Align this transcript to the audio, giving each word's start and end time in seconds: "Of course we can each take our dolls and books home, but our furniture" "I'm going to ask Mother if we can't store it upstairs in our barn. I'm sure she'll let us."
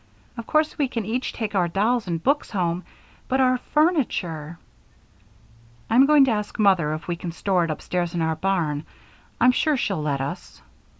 "Of 0.35 0.47
course 0.47 0.79
we 0.79 0.87
can 0.87 1.05
each 1.05 1.31
take 1.31 1.53
our 1.53 1.67
dolls 1.67 2.07
and 2.07 2.23
books 2.23 2.49
home, 2.49 2.83
but 3.27 3.39
our 3.39 3.59
furniture" 3.59 4.57
"I'm 5.91 6.07
going 6.07 6.25
to 6.25 6.31
ask 6.31 6.57
Mother 6.57 6.95
if 6.95 7.07
we 7.07 7.15
can't 7.15 7.31
store 7.35 7.65
it 7.65 7.69
upstairs 7.69 8.15
in 8.15 8.21
our 8.23 8.35
barn. 8.35 8.83
I'm 9.39 9.51
sure 9.51 9.77
she'll 9.77 10.01
let 10.01 10.19
us." 10.19 10.63